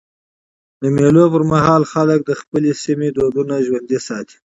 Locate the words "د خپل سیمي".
2.25-3.09